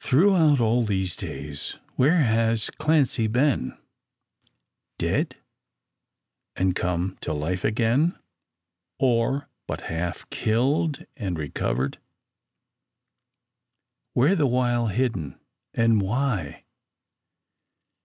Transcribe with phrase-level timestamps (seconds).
[0.00, 3.76] Throughout all these days where has Clancy been?
[4.96, 5.38] Dead,
[6.54, 8.16] and come to life again?
[9.00, 11.98] Or, but half killed and recovered?
[14.12, 15.36] Where the while hidden?
[15.74, 16.62] And why?